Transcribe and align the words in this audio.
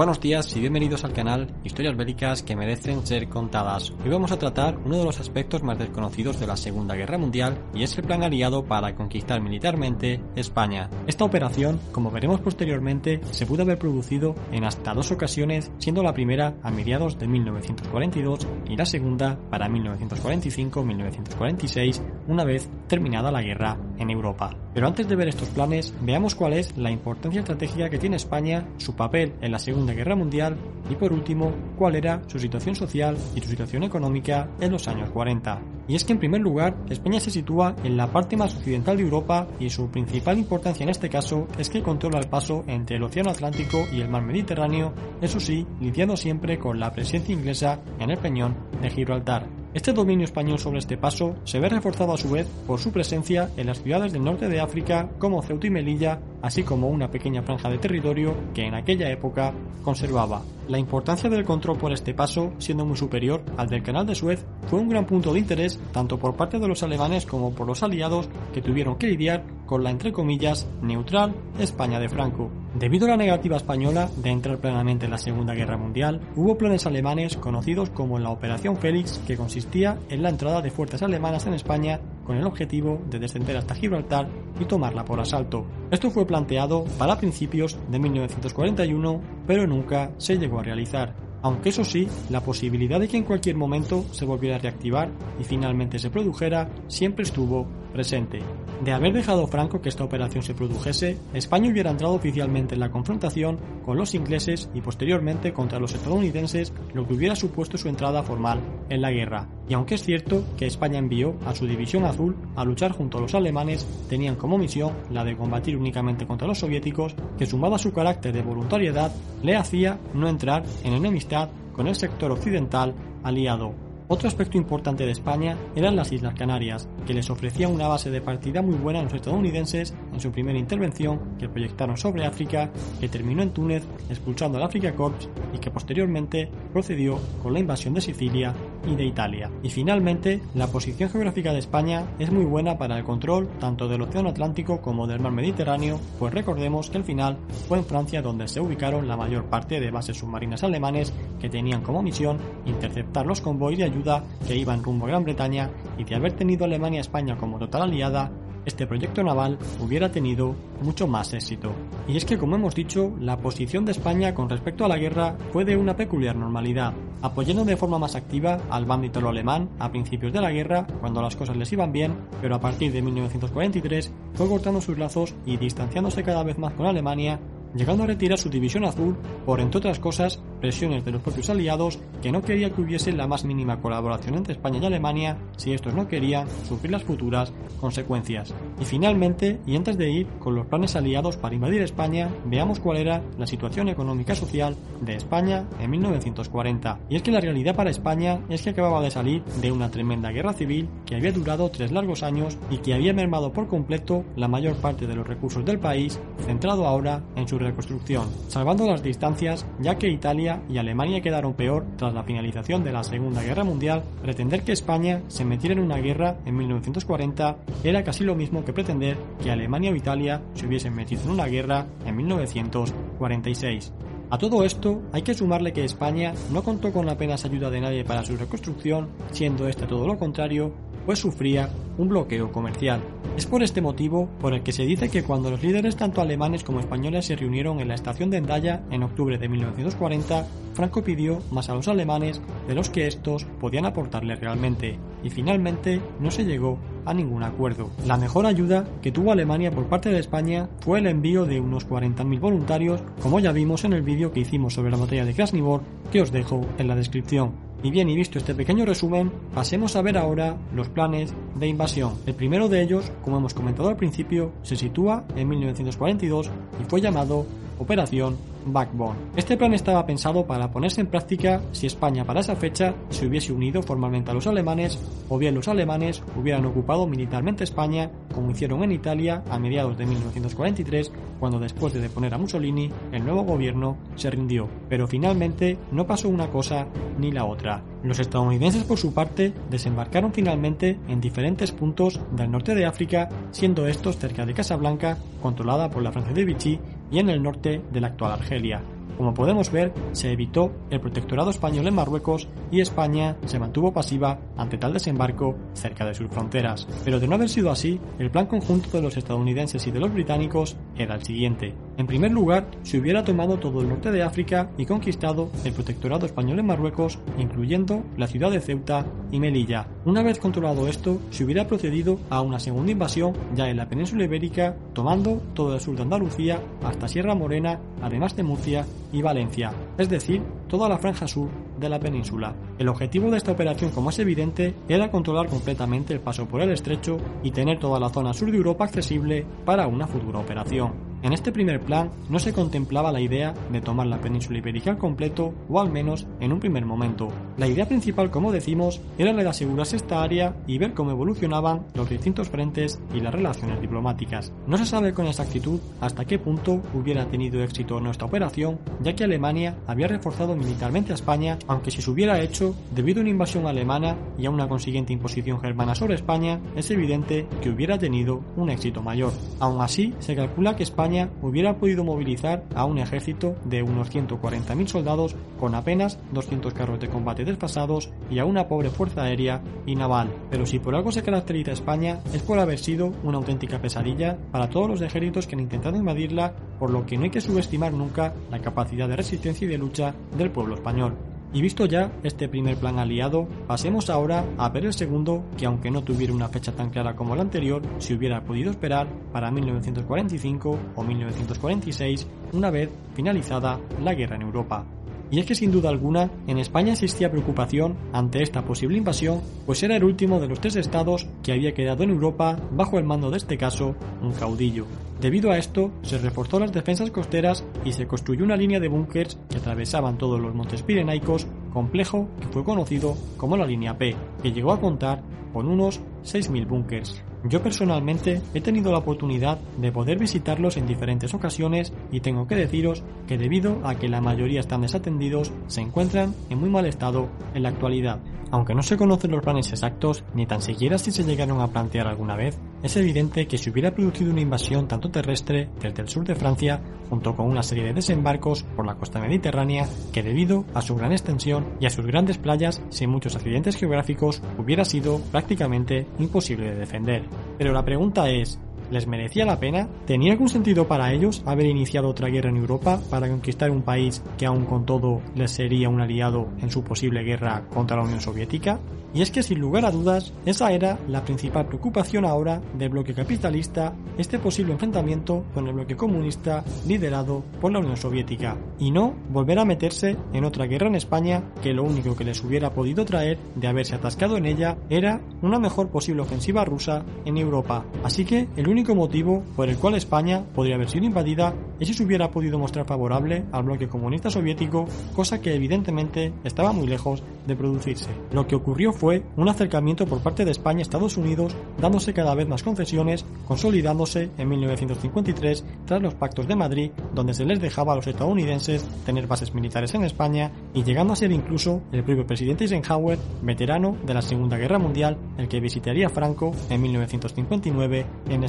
Buenos 0.00 0.16
días 0.18 0.56
y 0.56 0.60
bienvenidos 0.60 1.04
al 1.04 1.12
canal 1.12 1.52
Historias 1.62 1.94
bélicas 1.94 2.42
que 2.42 2.56
merecen 2.56 3.06
ser 3.06 3.28
contadas. 3.28 3.92
Hoy 4.02 4.08
vamos 4.08 4.32
a 4.32 4.38
tratar 4.38 4.78
uno 4.82 4.96
de 4.96 5.04
los 5.04 5.20
aspectos 5.20 5.62
más 5.62 5.78
desconocidos 5.78 6.40
de 6.40 6.46
la 6.46 6.56
Segunda 6.56 6.94
Guerra 6.94 7.18
Mundial 7.18 7.58
y 7.74 7.82
es 7.82 7.98
el 7.98 8.04
plan 8.04 8.22
aliado 8.22 8.64
para 8.64 8.94
conquistar 8.94 9.42
militarmente 9.42 10.22
España. 10.36 10.88
Esta 11.06 11.26
operación, 11.26 11.78
como 11.92 12.10
veremos 12.10 12.40
posteriormente, 12.40 13.20
se 13.30 13.44
pudo 13.44 13.60
haber 13.60 13.78
producido 13.78 14.34
en 14.52 14.64
hasta 14.64 14.94
dos 14.94 15.12
ocasiones, 15.12 15.70
siendo 15.76 16.02
la 16.02 16.14
primera 16.14 16.54
a 16.62 16.70
mediados 16.70 17.18
de 17.18 17.28
1942 17.28 18.46
y 18.70 18.76
la 18.76 18.86
segunda 18.86 19.38
para 19.50 19.68
1945-1946, 19.68 22.00
una 22.26 22.44
vez 22.44 22.70
terminada 22.88 23.30
la 23.30 23.42
guerra 23.42 23.76
en 23.98 24.08
Europa. 24.08 24.56
Pero 24.72 24.86
antes 24.86 25.08
de 25.08 25.16
ver 25.16 25.28
estos 25.28 25.48
planes, 25.48 25.92
veamos 26.00 26.34
cuál 26.34 26.52
es 26.52 26.76
la 26.76 26.90
importancia 26.90 27.40
estratégica 27.40 27.90
que 27.90 27.98
tiene 27.98 28.16
España, 28.16 28.66
su 28.78 28.94
papel 28.94 29.34
en 29.40 29.50
la 29.50 29.58
Segunda 29.58 29.94
Guerra 29.94 30.14
Mundial 30.14 30.56
y 30.88 30.94
por 30.94 31.12
último, 31.12 31.52
cuál 31.76 31.96
era 31.96 32.22
su 32.28 32.38
situación 32.38 32.76
social 32.76 33.16
y 33.34 33.40
su 33.40 33.48
situación 33.48 33.82
económica 33.82 34.48
en 34.60 34.72
los 34.72 34.86
años 34.88 35.10
40. 35.10 35.60
Y 35.88 35.96
es 35.96 36.04
que 36.04 36.12
en 36.12 36.18
primer 36.20 36.40
lugar, 36.40 36.76
España 36.88 37.18
se 37.18 37.30
sitúa 37.30 37.74
en 37.82 37.96
la 37.96 38.06
parte 38.12 38.36
más 38.36 38.54
occidental 38.54 38.96
de 38.96 39.02
Europa 39.02 39.48
y 39.58 39.70
su 39.70 39.90
principal 39.90 40.38
importancia 40.38 40.84
en 40.84 40.90
este 40.90 41.08
caso 41.08 41.48
es 41.58 41.68
que 41.68 41.82
controla 41.82 42.18
el 42.18 42.28
paso 42.28 42.64
entre 42.68 42.96
el 42.96 43.02
Océano 43.02 43.30
Atlántico 43.30 43.86
y 43.92 44.00
el 44.00 44.08
Mar 44.08 44.22
Mediterráneo, 44.22 44.92
eso 45.20 45.40
sí, 45.40 45.66
lidiando 45.80 46.16
siempre 46.16 46.58
con 46.58 46.78
la 46.78 46.92
presencia 46.92 47.34
inglesa 47.34 47.80
en 47.98 48.10
el 48.10 48.18
peñón 48.18 48.54
de 48.80 48.90
Gibraltar. 48.90 49.59
Este 49.72 49.92
dominio 49.92 50.24
español 50.24 50.58
sobre 50.58 50.80
este 50.80 50.96
paso 50.96 51.36
se 51.44 51.60
ve 51.60 51.68
reforzado 51.68 52.12
a 52.12 52.18
su 52.18 52.28
vez 52.28 52.48
por 52.66 52.80
su 52.80 52.90
presencia 52.90 53.50
en 53.56 53.68
las 53.68 53.80
ciudades 53.80 54.12
del 54.12 54.24
norte 54.24 54.48
de 54.48 54.60
África 54.60 55.08
como 55.20 55.42
Ceuta 55.42 55.68
y 55.68 55.70
Melilla, 55.70 56.18
así 56.42 56.62
como 56.62 56.88
una 56.88 57.10
pequeña 57.10 57.42
franja 57.42 57.68
de 57.68 57.78
territorio 57.78 58.34
que 58.54 58.66
en 58.66 58.74
aquella 58.74 59.10
época 59.10 59.52
conservaba. 59.82 60.42
La 60.68 60.78
importancia 60.78 61.28
del 61.28 61.44
control 61.44 61.78
por 61.78 61.92
este 61.92 62.14
paso, 62.14 62.52
siendo 62.58 62.86
muy 62.86 62.96
superior 62.96 63.42
al 63.56 63.68
del 63.68 63.82
Canal 63.82 64.06
de 64.06 64.14
Suez, 64.14 64.44
fue 64.68 64.78
un 64.78 64.88
gran 64.88 65.04
punto 65.04 65.32
de 65.32 65.40
interés 65.40 65.80
tanto 65.92 66.18
por 66.18 66.36
parte 66.36 66.58
de 66.58 66.68
los 66.68 66.82
alemanes 66.82 67.26
como 67.26 67.52
por 67.52 67.66
los 67.66 67.82
aliados 67.82 68.28
que 68.52 68.62
tuvieron 68.62 68.96
que 68.96 69.08
lidiar 69.08 69.44
con 69.66 69.82
la 69.82 69.90
entre 69.90 70.12
comillas 70.12 70.68
neutral 70.80 71.34
España 71.58 71.98
de 71.98 72.08
Franco. 72.08 72.50
Debido 72.74 73.06
a 73.06 73.10
la 73.10 73.16
negativa 73.16 73.56
española 73.56 74.08
de 74.16 74.30
entrar 74.30 74.58
plenamente 74.58 75.06
en 75.06 75.10
la 75.10 75.18
Segunda 75.18 75.54
Guerra 75.54 75.76
Mundial, 75.76 76.20
hubo 76.36 76.56
planes 76.56 76.86
alemanes 76.86 77.36
conocidos 77.36 77.90
como 77.90 78.18
la 78.20 78.30
Operación 78.30 78.76
Félix 78.76 79.20
que 79.26 79.36
consistía 79.36 79.98
en 80.08 80.22
la 80.22 80.28
entrada 80.28 80.62
de 80.62 80.70
fuerzas 80.70 81.02
alemanas 81.02 81.46
en 81.46 81.54
España 81.54 82.00
con 82.24 82.36
el 82.36 82.46
objetivo 82.46 83.02
de 83.10 83.18
descender 83.18 83.56
hasta 83.56 83.74
Gibraltar 83.74 84.28
y 84.60 84.66
tomarla 84.66 85.04
por 85.04 85.18
asalto. 85.18 85.66
Esto 85.90 86.10
fue 86.10 86.26
planteado 86.26 86.84
para 86.98 87.18
principios 87.18 87.78
de 87.90 87.98
1941, 87.98 89.20
pero 89.46 89.66
nunca 89.66 90.12
se 90.18 90.38
llegó 90.38 90.60
a 90.60 90.62
realizar. 90.62 91.16
Aunque 91.42 91.70
eso 91.70 91.84
sí, 91.84 92.06
la 92.28 92.42
posibilidad 92.42 93.00
de 93.00 93.08
que 93.08 93.16
en 93.16 93.24
cualquier 93.24 93.56
momento 93.56 94.04
se 94.12 94.26
volviera 94.26 94.56
a 94.56 94.58
reactivar 94.58 95.10
y 95.40 95.44
finalmente 95.44 95.98
se 95.98 96.10
produjera 96.10 96.68
siempre 96.86 97.24
estuvo 97.24 97.66
presente. 97.92 98.40
De 98.84 98.92
haber 98.92 99.12
dejado 99.12 99.46
Franco 99.46 99.82
que 99.82 99.90
esta 99.90 100.04
operación 100.04 100.42
se 100.42 100.54
produjese, 100.54 101.18
España 101.34 101.70
hubiera 101.70 101.90
entrado 101.90 102.14
oficialmente 102.14 102.74
en 102.74 102.80
la 102.80 102.90
confrontación 102.90 103.58
con 103.84 103.98
los 103.98 104.14
ingleses 104.14 104.70
y 104.72 104.80
posteriormente 104.80 105.52
contra 105.52 105.78
los 105.78 105.94
estadounidenses, 105.94 106.72
lo 106.94 107.06
que 107.06 107.12
hubiera 107.12 107.36
supuesto 107.36 107.76
su 107.76 107.88
entrada 107.88 108.22
formal 108.22 108.58
en 108.88 109.02
la 109.02 109.10
guerra. 109.10 109.46
Y 109.68 109.74
aunque 109.74 109.96
es 109.96 110.02
cierto 110.02 110.44
que 110.56 110.66
España 110.66 110.98
envió 110.98 111.34
a 111.44 111.54
su 111.54 111.66
división 111.66 112.04
azul 112.04 112.34
a 112.56 112.64
luchar 112.64 112.92
junto 112.92 113.18
a 113.18 113.20
los 113.20 113.34
alemanes, 113.34 113.86
tenían 114.08 114.36
como 114.36 114.56
misión 114.56 114.94
la 115.10 115.24
de 115.24 115.36
combatir 115.36 115.76
únicamente 115.76 116.26
contra 116.26 116.48
los 116.48 116.58
soviéticos, 116.58 117.14
que 117.36 117.44
sumado 117.44 117.74
a 117.74 117.78
su 117.78 117.92
carácter 117.92 118.32
de 118.32 118.40
voluntariedad, 118.40 119.12
le 119.42 119.56
hacía 119.56 119.98
no 120.14 120.26
entrar 120.26 120.64
en 120.84 120.94
enemistad 120.94 121.50
con 121.74 121.86
el 121.86 121.96
sector 121.96 122.32
occidental 122.32 122.94
aliado. 123.22 123.89
Otro 124.12 124.26
aspecto 124.26 124.58
importante 124.58 125.06
de 125.06 125.12
España 125.12 125.56
eran 125.76 125.94
las 125.94 126.10
Islas 126.10 126.34
Canarias, 126.34 126.88
que 127.06 127.14
les 127.14 127.30
ofrecían 127.30 127.70
una 127.70 127.86
base 127.86 128.10
de 128.10 128.20
partida 128.20 128.60
muy 128.60 128.74
buena 128.74 128.98
a 128.98 129.02
los 129.04 129.14
estadounidenses 129.14 129.94
en 130.12 130.20
su 130.20 130.30
primera 130.30 130.58
intervención 130.58 131.36
que 131.38 131.48
proyectaron 131.48 131.96
sobre 131.96 132.24
África, 132.24 132.70
que 133.00 133.08
terminó 133.08 133.42
en 133.42 133.50
Túnez 133.50 133.84
expulsando 134.08 134.58
al 134.58 134.64
Africa 134.64 134.94
Corps 134.94 135.28
y 135.54 135.58
que 135.58 135.70
posteriormente 135.70 136.50
procedió 136.72 137.18
con 137.42 137.52
la 137.52 137.60
invasión 137.60 137.94
de 137.94 138.00
Sicilia 138.00 138.54
y 138.86 138.94
de 138.94 139.04
Italia. 139.04 139.50
Y 139.62 139.70
finalmente, 139.70 140.40
la 140.54 140.66
posición 140.66 141.10
geográfica 141.10 141.52
de 141.52 141.58
España 141.58 142.04
es 142.18 142.30
muy 142.30 142.44
buena 142.44 142.78
para 142.78 142.98
el 142.98 143.04
control 143.04 143.48
tanto 143.58 143.88
del 143.88 144.02
Océano 144.02 144.30
Atlántico 144.30 144.80
como 144.80 145.06
del 145.06 145.20
Mar 145.20 145.32
Mediterráneo, 145.32 146.00
pues 146.18 146.32
recordemos 146.32 146.90
que 146.90 146.98
al 146.98 147.04
final 147.04 147.36
fue 147.68 147.78
en 147.78 147.84
Francia 147.84 148.22
donde 148.22 148.48
se 148.48 148.60
ubicaron 148.60 149.08
la 149.08 149.16
mayor 149.16 149.44
parte 149.46 149.80
de 149.80 149.90
bases 149.90 150.18
submarinas 150.18 150.64
alemanes 150.64 151.12
que 151.40 151.48
tenían 151.48 151.82
como 151.82 152.02
misión 152.02 152.38
interceptar 152.66 153.26
los 153.26 153.40
convoys 153.40 153.78
de 153.78 153.84
ayuda 153.84 154.24
que 154.46 154.56
iban 154.56 154.82
rumbo 154.82 155.06
a 155.06 155.10
Gran 155.10 155.24
Bretaña 155.24 155.70
y 155.98 156.04
de 156.04 156.14
haber 156.14 156.32
tenido 156.32 156.64
Alemania 156.64 157.00
España 157.00 157.36
como 157.36 157.58
total 157.58 157.82
aliada, 157.82 158.30
este 158.64 158.86
proyecto 158.86 159.22
naval 159.22 159.58
hubiera 159.80 160.10
tenido 160.10 160.54
mucho 160.82 161.06
más 161.06 161.32
éxito. 161.32 161.72
Y 162.06 162.16
es 162.16 162.24
que, 162.24 162.38
como 162.38 162.56
hemos 162.56 162.74
dicho, 162.74 163.12
la 163.20 163.38
posición 163.38 163.84
de 163.84 163.92
España 163.92 164.34
con 164.34 164.48
respecto 164.48 164.84
a 164.84 164.88
la 164.88 164.98
guerra 164.98 165.36
fue 165.52 165.64
de 165.64 165.76
una 165.76 165.96
peculiar 165.96 166.36
normalidad, 166.36 166.92
apoyando 167.22 167.64
de 167.64 167.76
forma 167.76 167.98
más 167.98 168.14
activa 168.14 168.60
al 168.70 168.84
bando 168.84 169.28
alemán 169.28 169.68
a 169.78 169.90
principios 169.90 170.32
de 170.32 170.40
la 170.40 170.52
guerra, 170.52 170.86
cuando 171.00 171.22
las 171.22 171.36
cosas 171.36 171.56
les 171.56 171.72
iban 171.72 171.92
bien, 171.92 172.14
pero 172.40 172.54
a 172.54 172.60
partir 172.60 172.92
de 172.92 173.02
1943 173.02 174.12
fue 174.34 174.48
cortando 174.48 174.80
sus 174.80 174.98
lazos 174.98 175.34
y 175.46 175.56
distanciándose 175.56 176.22
cada 176.22 176.42
vez 176.42 176.58
más 176.58 176.74
con 176.74 176.86
Alemania 176.86 177.40
llegando 177.74 178.04
a 178.04 178.06
retirar 178.06 178.38
su 178.38 178.48
división 178.48 178.84
azul 178.84 179.16
por, 179.46 179.60
entre 179.60 179.78
otras 179.78 179.98
cosas, 179.98 180.40
presiones 180.60 181.04
de 181.04 181.12
los 181.12 181.22
propios 181.22 181.50
aliados 181.50 181.98
que 182.22 182.32
no 182.32 182.42
quería 182.42 182.70
que 182.70 182.82
hubiese 182.82 183.12
la 183.12 183.26
más 183.26 183.44
mínima 183.44 183.80
colaboración 183.80 184.34
entre 184.34 184.54
España 184.54 184.78
y 184.82 184.86
Alemania 184.86 185.38
si 185.56 185.72
estos 185.72 185.94
no 185.94 186.08
querían 186.08 186.46
sufrir 186.68 186.92
las 186.92 187.02
futuras 187.02 187.52
consecuencias. 187.80 188.54
Y 188.80 188.84
finalmente, 188.84 189.58
y 189.66 189.76
antes 189.76 189.96
de 189.96 190.10
ir 190.10 190.26
con 190.38 190.54
los 190.54 190.66
planes 190.66 190.96
aliados 190.96 191.36
para 191.36 191.54
invadir 191.54 191.82
España, 191.82 192.28
veamos 192.44 192.80
cuál 192.80 192.98
era 192.98 193.22
la 193.38 193.46
situación 193.46 193.88
económica 193.88 194.32
y 194.32 194.36
social 194.36 194.76
de 195.00 195.16
España 195.16 195.64
en 195.80 195.90
1940. 195.90 196.98
Y 197.08 197.16
es 197.16 197.22
que 197.22 197.32
la 197.32 197.40
realidad 197.40 197.74
para 197.74 197.90
España 197.90 198.40
es 198.48 198.62
que 198.62 198.70
acababa 198.70 199.02
de 199.02 199.10
salir 199.10 199.42
de 199.60 199.72
una 199.72 199.90
tremenda 199.90 200.30
guerra 200.30 200.52
civil 200.52 200.88
que 201.06 201.16
había 201.16 201.32
durado 201.32 201.70
tres 201.70 201.92
largos 201.92 202.22
años 202.22 202.58
y 202.70 202.78
que 202.78 202.94
había 202.94 203.12
mermado 203.12 203.52
por 203.52 203.66
completo 203.66 204.24
la 204.36 204.48
mayor 204.48 204.76
parte 204.76 205.06
de 205.06 205.16
los 205.16 205.26
recursos 205.26 205.64
del 205.64 205.78
país, 205.78 206.18
centrado 206.44 206.86
ahora 206.86 207.22
en 207.36 207.48
su 207.48 207.58
reconstrucción, 207.58 208.28
salvando 208.48 208.86
las 208.86 209.02
distancias 209.02 209.64
ya 209.80 209.96
que 209.96 210.08
Italia 210.08 210.49
y 210.68 210.78
Alemania 210.78 211.20
quedaron 211.20 211.54
peor 211.54 211.84
tras 211.96 212.12
la 212.14 212.24
finalización 212.24 212.82
de 212.82 212.92
la 212.92 213.04
Segunda 213.04 213.42
Guerra 213.42 213.64
Mundial, 213.64 214.02
pretender 214.22 214.62
que 214.62 214.72
España 214.72 215.22
se 215.28 215.44
metiera 215.44 215.74
en 215.74 215.80
una 215.80 215.98
guerra 215.98 216.36
en 216.44 216.56
1940 216.56 217.56
era 217.84 218.02
casi 218.02 218.24
lo 218.24 218.34
mismo 218.34 218.64
que 218.64 218.72
pretender 218.72 219.16
que 219.42 219.50
Alemania 219.50 219.90
o 219.90 219.96
Italia 219.96 220.42
se 220.54 220.66
hubiesen 220.66 220.94
metido 220.94 221.22
en 221.24 221.30
una 221.30 221.46
guerra 221.46 221.86
en 222.04 222.16
1946. 222.16 223.92
A 224.32 224.38
todo 224.38 224.64
esto 224.64 225.02
hay 225.12 225.22
que 225.22 225.34
sumarle 225.34 225.72
que 225.72 225.84
España 225.84 226.34
no 226.52 226.62
contó 226.62 226.92
con 226.92 227.08
apenas 227.08 227.44
ayuda 227.44 227.68
de 227.68 227.80
nadie 227.80 228.04
para 228.04 228.24
su 228.24 228.36
reconstrucción, 228.36 229.08
siendo 229.32 229.66
este 229.66 229.86
todo 229.86 230.06
lo 230.06 230.18
contrario, 230.18 230.72
pues 231.06 231.18
sufría 231.18 231.70
un 231.98 232.08
bloqueo 232.08 232.50
comercial. 232.52 233.00
Es 233.36 233.46
por 233.46 233.62
este 233.62 233.80
motivo 233.80 234.28
por 234.40 234.54
el 234.54 234.62
que 234.62 234.72
se 234.72 234.84
dice 234.84 235.08
que 235.08 235.22
cuando 235.22 235.50
los 235.50 235.62
líderes 235.62 235.96
tanto 235.96 236.20
alemanes 236.20 236.64
como 236.64 236.80
españoles 236.80 237.26
se 237.26 237.36
reunieron 237.36 237.80
en 237.80 237.88
la 237.88 237.94
estación 237.94 238.30
de 238.30 238.38
Endaya 238.38 238.82
en 238.90 239.02
octubre 239.02 239.38
de 239.38 239.48
1940, 239.48 240.46
Franco 240.74 241.02
pidió 241.02 241.40
más 241.50 241.68
a 241.68 241.74
los 241.74 241.88
alemanes 241.88 242.40
de 242.68 242.74
los 242.74 242.90
que 242.90 243.06
estos 243.06 243.44
podían 243.60 243.86
aportarle 243.86 244.36
realmente, 244.36 244.98
y 245.22 245.30
finalmente 245.30 246.00
no 246.20 246.30
se 246.30 246.44
llegó 246.44 246.78
a 247.04 247.14
ningún 247.14 247.42
acuerdo. 247.42 247.90
La 248.06 248.16
mejor 248.16 248.46
ayuda 248.46 248.84
que 249.02 249.12
tuvo 249.12 249.32
Alemania 249.32 249.70
por 249.70 249.86
parte 249.86 250.10
de 250.10 250.18
España 250.18 250.68
fue 250.80 250.98
el 250.98 251.06
envío 251.06 251.44
de 251.44 251.60
unos 251.60 251.88
40.000 251.88 252.40
voluntarios, 252.40 253.02
como 253.22 253.40
ya 253.40 253.52
vimos 253.52 253.84
en 253.84 253.92
el 253.92 254.02
vídeo 254.02 254.32
que 254.32 254.40
hicimos 254.40 254.74
sobre 254.74 254.90
la 254.90 254.96
batalla 254.96 255.24
de 255.24 255.34
Krasnivor, 255.34 255.82
que 256.12 256.22
os 256.22 256.32
dejo 256.32 256.66
en 256.78 256.88
la 256.88 256.96
descripción. 256.96 257.69
Y 257.82 257.90
bien, 257.90 258.10
y 258.10 258.16
visto 258.16 258.38
este 258.38 258.54
pequeño 258.54 258.84
resumen, 258.84 259.32
pasemos 259.54 259.96
a 259.96 260.02
ver 260.02 260.18
ahora 260.18 260.56
los 260.74 260.88
planes 260.88 261.32
de 261.54 261.66
invasión. 261.66 262.14
El 262.26 262.34
primero 262.34 262.68
de 262.68 262.82
ellos, 262.82 263.10
como 263.22 263.38
hemos 263.38 263.54
comentado 263.54 263.88
al 263.88 263.96
principio, 263.96 264.52
se 264.62 264.76
sitúa 264.76 265.24
en 265.34 265.48
1942 265.48 266.50
y 266.80 266.84
fue 266.84 267.00
llamado 267.00 267.46
Operación 267.78 268.36
Backbone. 268.66 269.18
Este 269.36 269.56
plan 269.56 269.72
estaba 269.72 270.04
pensado 270.04 270.46
para 270.46 270.70
ponerse 270.70 271.00
en 271.00 271.06
práctica 271.06 271.62
si 271.72 271.86
España 271.86 272.26
para 272.26 272.40
esa 272.40 272.54
fecha 272.54 272.94
se 273.08 273.26
hubiese 273.26 273.54
unido 273.54 273.82
formalmente 273.82 274.30
a 274.30 274.34
los 274.34 274.46
alemanes 274.46 274.98
o 275.30 275.38
bien 275.38 275.54
los 275.54 275.66
alemanes 275.66 276.22
hubieran 276.36 276.66
ocupado 276.66 277.06
militarmente 277.06 277.64
España 277.64 278.10
como 278.34 278.50
hicieron 278.50 278.82
en 278.82 278.92
Italia 278.92 279.42
a 279.50 279.58
mediados 279.58 279.96
de 279.98 280.06
1943 280.06 281.12
cuando 281.38 281.58
después 281.58 281.92
de 281.92 282.00
deponer 282.00 282.34
a 282.34 282.38
Mussolini 282.38 282.90
el 283.12 283.24
nuevo 283.24 283.42
gobierno 283.42 283.96
se 284.16 284.30
rindió. 284.30 284.68
Pero 284.88 285.06
finalmente 285.06 285.78
no 285.92 286.06
pasó 286.06 286.28
una 286.28 286.48
cosa 286.48 286.86
ni 287.18 287.32
la 287.32 287.44
otra. 287.44 287.82
Los 288.02 288.18
estadounidenses 288.18 288.84
por 288.84 288.98
su 288.98 289.12
parte 289.12 289.52
desembarcaron 289.70 290.32
finalmente 290.32 290.98
en 291.08 291.20
diferentes 291.20 291.72
puntos 291.72 292.20
del 292.32 292.50
norte 292.50 292.74
de 292.74 292.86
África, 292.86 293.28
siendo 293.50 293.86
estos 293.86 294.18
cerca 294.18 294.46
de 294.46 294.54
Casablanca, 294.54 295.18
controlada 295.42 295.90
por 295.90 296.02
la 296.02 296.12
Francia 296.12 296.34
de 296.34 296.44
Vichy, 296.44 296.80
y 297.10 297.18
en 297.18 297.28
el 297.28 297.42
norte 297.42 297.82
de 297.90 298.00
la 298.00 298.08
actual 298.08 298.32
Argelia. 298.32 298.82
Como 299.20 299.34
podemos 299.34 299.70
ver, 299.70 299.92
se 300.12 300.32
evitó 300.32 300.72
el 300.88 300.98
protectorado 300.98 301.50
español 301.50 301.86
en 301.86 301.94
Marruecos 301.94 302.48
y 302.70 302.80
España 302.80 303.36
se 303.44 303.58
mantuvo 303.58 303.92
pasiva 303.92 304.38
ante 304.56 304.78
tal 304.78 304.94
desembarco 304.94 305.58
cerca 305.74 306.06
de 306.06 306.14
sus 306.14 306.30
fronteras. 306.30 306.88
Pero 307.04 307.20
de 307.20 307.28
no 307.28 307.34
haber 307.34 307.50
sido 307.50 307.70
así, 307.70 308.00
el 308.18 308.30
plan 308.30 308.46
conjunto 308.46 308.88
de 308.92 309.02
los 309.02 309.18
estadounidenses 309.18 309.86
y 309.86 309.90
de 309.90 310.00
los 310.00 310.10
británicos 310.10 310.74
era 310.96 311.16
el 311.16 311.22
siguiente. 311.22 311.74
En 311.98 312.06
primer 312.06 312.30
lugar, 312.30 312.70
se 312.82 312.96
hubiera 312.96 313.22
tomado 313.22 313.58
todo 313.58 313.82
el 313.82 313.90
norte 313.90 314.10
de 314.10 314.22
África 314.22 314.70
y 314.78 314.86
conquistado 314.86 315.50
el 315.66 315.74
protectorado 315.74 316.24
español 316.24 316.58
en 316.58 316.64
Marruecos, 316.64 317.18
incluyendo 317.36 318.02
la 318.16 318.26
ciudad 318.26 318.50
de 318.50 318.62
Ceuta 318.62 319.04
y 319.30 319.38
Melilla. 319.38 319.86
Una 320.06 320.22
vez 320.22 320.38
controlado 320.38 320.88
esto, 320.88 321.20
se 321.28 321.44
hubiera 321.44 321.66
procedido 321.66 322.18
a 322.30 322.40
una 322.40 322.58
segunda 322.58 322.92
invasión 322.92 323.34
ya 323.54 323.68
en 323.68 323.76
la 323.76 323.86
península 323.86 324.24
ibérica, 324.24 324.76
tomando 324.94 325.42
todo 325.52 325.74
el 325.74 325.80
sur 325.82 325.94
de 325.94 326.04
Andalucía 326.04 326.58
hasta 326.82 327.06
Sierra 327.06 327.34
Morena, 327.34 327.78
además 328.00 328.34
de 328.34 328.44
Murcia 328.44 328.86
y 329.12 329.22
Valencia, 329.22 329.72
es 329.98 330.08
decir, 330.08 330.42
toda 330.68 330.88
la 330.88 330.98
franja 330.98 331.26
sur 331.26 331.48
de 331.78 331.88
la 331.88 331.98
península. 331.98 332.54
El 332.78 332.88
objetivo 332.88 333.30
de 333.30 333.38
esta 333.38 333.52
operación, 333.52 333.90
como 333.90 334.10
es 334.10 334.18
evidente, 334.18 334.74
era 334.88 335.10
controlar 335.10 335.48
completamente 335.48 336.14
el 336.14 336.20
paso 336.20 336.46
por 336.46 336.60
el 336.60 336.70
estrecho 336.70 337.18
y 337.42 337.50
tener 337.50 337.78
toda 337.78 337.98
la 337.98 338.10
zona 338.10 338.32
sur 338.32 338.50
de 338.50 338.56
Europa 338.56 338.84
accesible 338.84 339.44
para 339.64 339.86
una 339.86 340.06
futura 340.06 340.38
operación. 340.38 341.09
En 341.22 341.34
este 341.34 341.52
primer 341.52 341.80
plan 341.80 342.10
no 342.30 342.38
se 342.38 342.54
contemplaba 342.54 343.12
la 343.12 343.20
idea 343.20 343.52
de 343.70 343.82
tomar 343.82 344.06
la 344.06 344.20
península 344.20 344.58
ibérica 344.58 344.90
al 344.90 344.98
completo, 344.98 345.52
o 345.68 345.78
al 345.78 345.92
menos 345.92 346.26
en 346.40 346.52
un 346.52 346.60
primer 346.60 346.86
momento. 346.86 347.28
La 347.58 347.66
idea 347.66 347.86
principal, 347.86 348.30
como 348.30 348.52
decimos, 348.52 349.02
era 349.18 349.32
la 349.34 349.42
de 349.42 349.50
asegurarse 349.50 349.96
esta 349.96 350.22
área 350.22 350.56
y 350.66 350.78
ver 350.78 350.94
cómo 350.94 351.10
evolucionaban 351.10 351.82
los 351.94 352.08
distintos 352.08 352.48
frentes 352.48 352.98
y 353.12 353.20
las 353.20 353.34
relaciones 353.34 353.80
diplomáticas. 353.82 354.50
No 354.66 354.78
se 354.78 354.86
sabe 354.86 355.12
con 355.12 355.26
exactitud 355.26 355.78
hasta 356.00 356.24
qué 356.24 356.38
punto 356.38 356.80
hubiera 356.94 357.26
tenido 357.26 357.62
éxito 357.62 358.00
nuestra 358.00 358.26
operación, 358.26 358.78
ya 359.02 359.14
que 359.14 359.24
Alemania 359.24 359.76
había 359.86 360.08
reforzado 360.08 360.56
militarmente 360.56 361.12
a 361.12 361.16
España, 361.16 361.58
aunque 361.66 361.90
si 361.90 362.00
se 362.00 362.10
hubiera 362.10 362.40
hecho 362.40 362.74
debido 362.94 363.20
a 363.20 363.22
una 363.22 363.30
invasión 363.30 363.66
alemana 363.66 364.16
y 364.38 364.46
a 364.46 364.50
una 364.50 364.68
consiguiente 364.68 365.12
imposición 365.12 365.60
germana 365.60 365.94
sobre 365.94 366.14
España, 366.14 366.60
es 366.76 366.90
evidente 366.90 367.46
que 367.60 367.68
hubiera 367.68 367.98
tenido 367.98 368.40
un 368.56 368.70
éxito 368.70 369.02
mayor. 369.02 369.32
Aún 369.58 369.82
así, 369.82 370.14
se 370.18 370.34
calcula 370.34 370.76
que 370.76 370.82
España 370.82 371.09
hubiera 371.42 371.76
podido 371.76 372.04
movilizar 372.04 372.64
a 372.74 372.84
un 372.84 372.98
ejército 372.98 373.56
de 373.64 373.82
unos 373.82 374.10
140.000 374.10 374.86
soldados 374.86 375.36
con 375.58 375.74
apenas 375.74 376.18
200 376.32 376.72
carros 376.72 377.00
de 377.00 377.08
combate 377.08 377.44
desfasados 377.44 378.10
y 378.30 378.38
a 378.38 378.44
una 378.44 378.68
pobre 378.68 378.90
fuerza 378.90 379.22
aérea 379.22 379.62
y 379.86 379.96
naval. 379.96 380.30
Pero 380.50 380.66
si 380.66 380.78
por 380.78 380.94
algo 380.94 381.12
se 381.12 381.22
caracteriza 381.22 381.72
España 381.72 382.20
es 382.32 382.42
por 382.42 382.58
haber 382.58 382.78
sido 382.78 383.12
una 383.24 383.38
auténtica 383.38 383.80
pesadilla 383.80 384.38
para 384.50 384.70
todos 384.70 384.88
los 384.88 385.02
ejércitos 385.02 385.46
que 385.46 385.56
han 385.56 385.60
intentado 385.60 385.96
invadirla, 385.96 386.54
por 386.78 386.90
lo 386.90 387.04
que 387.04 387.16
no 387.16 387.24
hay 387.24 387.30
que 387.30 387.40
subestimar 387.40 387.92
nunca 387.92 388.34
la 388.50 388.60
capacidad 388.60 389.08
de 389.08 389.16
resistencia 389.16 389.66
y 389.66 389.68
de 389.68 389.78
lucha 389.78 390.14
del 390.36 390.50
pueblo 390.50 390.74
español. 390.74 391.29
Y 391.52 391.62
visto 391.62 391.84
ya 391.86 392.12
este 392.22 392.48
primer 392.48 392.76
plan 392.76 392.98
aliado, 392.98 393.48
pasemos 393.66 394.08
ahora 394.08 394.44
a 394.56 394.68
ver 394.68 394.84
el 394.84 394.92
segundo, 394.92 395.44
que 395.56 395.66
aunque 395.66 395.90
no 395.90 396.02
tuviera 396.02 396.32
una 396.32 396.48
fecha 396.48 396.72
tan 396.72 396.90
clara 396.90 397.16
como 397.16 397.34
el 397.34 397.40
anterior, 397.40 397.82
se 397.98 398.14
hubiera 398.14 398.44
podido 398.44 398.70
esperar 398.70 399.08
para 399.32 399.50
1945 399.50 400.78
o 400.94 401.02
1946, 401.02 402.26
una 402.52 402.70
vez 402.70 402.88
finalizada 403.14 403.80
la 404.00 404.14
guerra 404.14 404.36
en 404.36 404.42
Europa. 404.42 404.84
Y 405.30 405.38
es 405.38 405.46
que 405.46 405.54
sin 405.54 405.70
duda 405.70 405.88
alguna, 405.88 406.30
en 406.46 406.58
España 406.58 406.92
existía 406.92 407.30
preocupación 407.30 407.96
ante 408.12 408.42
esta 408.42 408.64
posible 408.64 408.98
invasión, 408.98 409.40
pues 409.64 409.82
era 409.82 409.96
el 409.96 410.04
último 410.04 410.40
de 410.40 410.48
los 410.48 410.60
tres 410.60 410.76
estados 410.76 411.28
que 411.42 411.52
había 411.52 411.72
quedado 411.72 412.02
en 412.02 412.10
Europa 412.10 412.58
bajo 412.72 412.98
el 412.98 413.04
mando 413.04 413.30
de 413.30 413.36
este 413.36 413.56
caso, 413.56 413.94
un 414.22 414.32
caudillo. 414.32 414.86
Debido 415.20 415.50
a 415.52 415.58
esto, 415.58 415.92
se 416.02 416.18
reforzó 416.18 416.58
las 416.58 416.72
defensas 416.72 417.10
costeras 417.10 417.64
y 417.84 417.92
se 417.92 418.06
construyó 418.06 418.44
una 418.44 418.56
línea 418.56 418.80
de 418.80 418.88
búnkers 418.88 419.38
que 419.48 419.58
atravesaban 419.58 420.18
todos 420.18 420.40
los 420.40 420.54
montes 420.54 420.82
pirenaicos, 420.82 421.46
complejo 421.72 422.28
que 422.40 422.48
fue 422.48 422.64
conocido 422.64 423.16
como 423.36 423.56
la 423.56 423.66
línea 423.66 423.98
P, 423.98 424.16
que 424.42 424.52
llegó 424.52 424.72
a 424.72 424.80
contar 424.80 425.22
con 425.52 425.68
unos 425.68 426.00
6.000 426.24 426.66
búnkers. 426.66 427.22
Yo 427.44 427.62
personalmente 427.62 428.42
he 428.52 428.60
tenido 428.60 428.92
la 428.92 428.98
oportunidad 428.98 429.58
de 429.78 429.92
poder 429.92 430.18
visitarlos 430.18 430.76
en 430.76 430.86
diferentes 430.86 431.32
ocasiones 431.32 431.92
y 432.12 432.20
tengo 432.20 432.46
que 432.46 432.54
deciros 432.54 433.02
que 433.26 433.38
debido 433.38 433.80
a 433.84 433.94
que 433.94 434.08
la 434.08 434.20
mayoría 434.20 434.60
están 434.60 434.82
desatendidos, 434.82 435.50
se 435.66 435.80
encuentran 435.80 436.34
en 436.50 436.58
muy 436.58 436.68
mal 436.68 436.84
estado 436.84 437.28
en 437.54 437.62
la 437.62 437.70
actualidad. 437.70 438.20
Aunque 438.50 438.74
no 438.74 438.82
se 438.82 438.96
conocen 438.96 439.30
los 439.30 439.42
planes 439.42 439.70
exactos, 439.70 440.24
ni 440.34 440.44
tan 440.44 440.60
siquiera 440.60 440.98
si 440.98 441.12
se 441.12 441.24
llegaron 441.24 441.60
a 441.60 441.68
plantear 441.68 442.08
alguna 442.08 442.36
vez, 442.36 442.58
es 442.82 442.96
evidente 442.96 443.46
que 443.46 443.58
si 443.58 443.70
hubiera 443.70 443.94
producido 443.94 444.30
una 444.30 444.40
invasión 444.40 444.88
tanto 444.88 445.10
terrestre 445.10 445.68
desde 445.80 446.02
el 446.02 446.08
sur 446.08 446.24
de 446.24 446.34
Francia, 446.34 446.80
junto 447.08 447.34
con 447.36 447.46
una 447.46 447.62
serie 447.62 447.84
de 447.84 447.92
desembarcos 447.92 448.62
por 448.62 448.86
la 448.86 448.94
costa 448.94 449.20
mediterránea, 449.20 449.88
que 450.12 450.22
debido 450.22 450.64
a 450.74 450.82
su 450.82 450.96
gran 450.96 451.12
extensión 451.12 451.66
y 451.80 451.86
a 451.86 451.90
sus 451.90 452.06
grandes 452.06 452.38
playas, 452.38 452.82
sin 452.88 453.10
muchos 453.10 453.36
accidentes 453.36 453.76
geográficos, 453.76 454.42
hubiera 454.58 454.84
sido 454.84 455.20
prácticamente 455.30 456.06
imposible 456.18 456.70
de 456.70 456.76
defender. 456.76 457.24
Pero 457.58 457.72
la 457.72 457.84
pregunta 457.84 458.30
es, 458.30 458.58
¿Les 458.90 459.06
merecía 459.06 459.44
la 459.44 459.60
pena? 459.60 459.88
¿Tenía 460.06 460.32
algún 460.32 460.48
sentido 460.48 460.88
para 460.88 461.12
ellos 461.12 461.42
haber 461.46 461.66
iniciado 461.66 462.08
otra 462.08 462.28
guerra 462.28 462.50
en 462.50 462.56
Europa 462.56 463.00
para 463.08 463.28
conquistar 463.28 463.70
un 463.70 463.82
país 463.82 464.22
que 464.36 464.46
aún 464.46 464.64
con 464.64 464.84
todo 464.84 465.20
les 465.34 465.52
sería 465.52 465.88
un 465.88 466.00
aliado 466.00 466.48
en 466.60 466.70
su 466.70 466.82
posible 466.82 467.22
guerra 467.22 467.64
contra 467.72 467.96
la 467.96 468.02
Unión 468.02 468.20
Soviética? 468.20 468.80
Y 469.12 469.22
es 469.22 469.30
que 469.30 469.42
sin 469.42 469.58
lugar 469.58 469.84
a 469.84 469.90
dudas, 469.90 470.32
esa 470.46 470.70
era 470.72 470.98
la 471.08 471.24
principal 471.24 471.66
preocupación 471.66 472.24
ahora 472.24 472.60
del 472.78 472.90
bloque 472.90 473.12
capitalista, 473.12 473.92
este 474.16 474.38
posible 474.38 474.72
enfrentamiento 474.72 475.44
con 475.52 475.66
el 475.66 475.74
bloque 475.74 475.96
comunista 475.96 476.64
liderado 476.86 477.42
por 477.60 477.72
la 477.72 477.80
Unión 477.80 477.96
Soviética, 477.96 478.56
y 478.78 478.92
no 478.92 479.14
volver 479.30 479.58
a 479.58 479.64
meterse 479.64 480.16
en 480.32 480.44
otra 480.44 480.66
guerra 480.66 480.86
en 480.86 480.94
España 480.94 481.42
que 481.60 481.74
lo 481.74 481.82
único 481.82 482.14
que 482.14 482.24
les 482.24 482.42
hubiera 482.44 482.72
podido 482.72 483.04
traer 483.04 483.38
de 483.56 483.66
haberse 483.66 483.96
atascado 483.96 484.36
en 484.36 484.46
ella 484.46 484.78
era 484.88 485.20
una 485.42 485.58
mejor 485.58 485.88
posible 485.88 486.22
ofensiva 486.22 486.64
rusa 486.64 487.04
en 487.24 487.36
Europa. 487.36 487.84
Así 488.04 488.24
que 488.24 488.48
el 488.56 488.68
único 488.68 488.79
motivo 488.88 489.42
por 489.54 489.68
el 489.68 489.76
cual 489.76 489.94
España 489.94 490.42
podría 490.54 490.74
haber 490.74 490.88
sido 490.88 491.04
invadida 491.04 491.54
es 491.78 491.88
si 491.88 491.94
se 491.94 492.02
hubiera 492.02 492.30
podido 492.30 492.58
mostrar 492.58 492.86
favorable 492.86 493.44
al 493.52 493.62
bloque 493.62 493.88
comunista 493.88 494.30
soviético, 494.30 494.86
cosa 495.14 495.40
que 495.40 495.54
evidentemente 495.54 496.32
estaba 496.44 496.72
muy 496.72 496.86
lejos 496.86 497.22
de 497.46 497.56
producirse. 497.56 498.10
Lo 498.32 498.46
que 498.46 498.56
ocurrió 498.56 498.92
fue 498.92 499.22
un 499.36 499.48
acercamiento 499.48 500.06
por 500.06 500.20
parte 500.20 500.44
de 500.44 500.50
España 500.50 500.80
a 500.80 500.82
Estados 500.82 501.16
Unidos, 501.16 501.54
dándose 501.78 502.12
cada 502.12 502.34
vez 502.34 502.48
más 502.48 502.62
concesiones, 502.62 503.24
consolidándose 503.46 504.30
en 504.38 504.48
1953 504.48 505.64
tras 505.86 506.02
los 506.02 506.14
pactos 506.14 506.48
de 506.48 506.56
Madrid, 506.56 506.90
donde 507.14 507.34
se 507.34 507.44
les 507.44 507.60
dejaba 507.60 507.92
a 507.92 507.96
los 507.96 508.06
estadounidenses 508.06 508.84
tener 509.04 509.26
bases 509.26 509.54
militares 509.54 509.94
en 509.94 510.04
España 510.04 510.50
y 510.74 510.82
llegando 510.82 511.12
a 511.12 511.16
ser 511.16 511.32
incluso 511.32 511.82
el 511.92 512.04
propio 512.04 512.26
presidente 512.26 512.64
Eisenhower, 512.64 513.18
veterano 513.42 513.96
de 514.04 514.14
la 514.14 514.22
Segunda 514.22 514.56
Guerra 514.56 514.78
Mundial, 514.78 515.16
el 515.38 515.48
que 515.48 515.60
visitaría 515.60 516.08
Franco 516.08 516.52
en 516.68 516.82
1959 516.82 518.06
en 518.28 518.44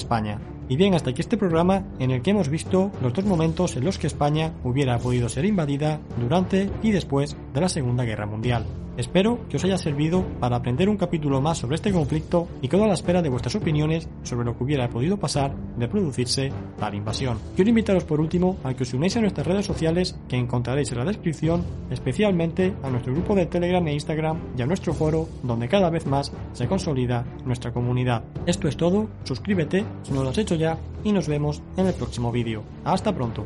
Y 0.70 0.78
bien, 0.78 0.94
hasta 0.94 1.10
aquí 1.10 1.22
este 1.22 1.38
programa 1.38 1.84
en 2.00 2.12
el 2.12 2.22
que 2.22 2.32
hemos 2.32 2.50
visto 2.50 2.92
los 3.02 3.14
dos 3.14 3.26
momentos 3.26 3.76
en 3.76 3.84
los 3.84 3.98
que 3.98 4.08
España 4.08 4.54
hubiera 4.64 4.98
podido 5.00 5.28
ser 5.28 5.46
invadida 5.46 6.00
durante 6.20 6.70
y 6.82 6.92
después 6.92 7.36
de 7.54 7.62
la 7.62 7.70
Segunda 7.70 8.06
Guerra 8.06 8.26
Mundial. 8.26 8.66
Espero 8.98 9.48
que 9.50 9.58
os 9.58 9.64
haya 9.64 9.78
servido 9.78 10.26
para 10.40 10.58
aprender 10.58 10.90
un 10.90 10.98
capítulo 10.98 11.42
más 11.42 11.58
sobre 11.58 11.76
este 11.76 11.92
conflicto 11.92 12.48
y 12.62 12.68
quedo 12.68 12.84
a 12.84 12.88
la 12.88 12.94
espera 12.94 13.22
de 13.22 13.30
vuestras 13.30 13.56
opiniones 13.56 14.08
sobre 14.24 14.46
lo 14.46 14.58
que 14.58 14.64
hubiera 14.64 14.90
podido 14.90 15.18
pasar 15.18 15.56
de 15.78 15.88
producirse 15.88 16.52
tal 16.78 16.96
invasión. 16.96 17.40
Quiero 17.56 17.70
invitaros 17.70 18.04
por 18.04 18.20
último 18.20 18.58
a 18.64 18.74
que 18.74 18.84
os 18.84 18.94
unáis 18.94 19.16
a 19.16 19.22
nuestras 19.22 19.48
redes 19.48 19.66
sociales 19.66 20.20
que 20.28 20.38
encontraréis 20.38 20.92
en 20.92 20.98
la 21.00 21.06
descripción, 21.06 21.64
especialmente 21.90 22.74
a 22.84 22.90
nuestro 22.90 23.14
grupo 23.14 23.34
de 23.34 23.46
Telegram 23.46 23.88
e 23.88 23.94
Instagram 23.94 24.40
y 24.58 24.62
a 24.62 24.66
nuestro 24.66 24.94
foro 24.94 25.28
donde 25.42 25.70
cada 25.70 25.90
vez 25.90 26.06
más 26.06 26.32
se 26.54 26.68
consolida 26.68 27.26
nuestra 27.46 27.72
comunidad. 27.72 28.24
Esto 28.46 28.68
es 28.68 28.76
todo, 28.76 29.08
suscríbete 29.24 29.86
si 30.04 30.12
no 30.12 30.24
lo 30.24 30.30
has 30.30 30.38
hecho 30.38 30.56
ya 30.56 30.78
y 31.04 31.14
nos 31.14 31.28
vemos 31.28 31.62
en 31.78 31.88
el 31.88 31.94
próximo 31.94 32.32
vídeo. 32.32 32.64
Hasta 32.84 33.16
pronto. 33.16 33.46